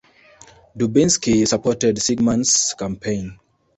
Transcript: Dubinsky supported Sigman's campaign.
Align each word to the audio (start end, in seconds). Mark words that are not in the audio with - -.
Dubinsky 0.75 1.47
supported 1.47 1.95
Sigman's 1.97 2.73
campaign. 2.73 3.37